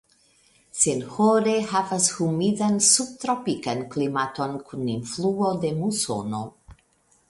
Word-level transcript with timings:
Sehore 0.83 1.53
havas 1.73 2.07
humidan 2.15 2.81
subtropikan 2.87 3.87
klimaton 3.93 4.61
kun 4.71 4.93
influo 4.99 5.57
de 5.67 5.77
musono. 5.85 6.47